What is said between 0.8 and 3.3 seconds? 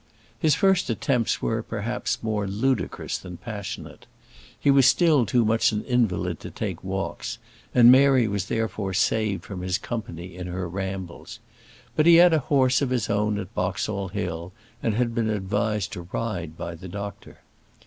attempts were, perhaps, more ludicrous